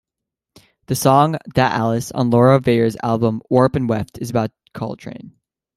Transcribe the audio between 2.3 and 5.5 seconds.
Laura Veirs' album "Warp and Weft" is about Coltrane.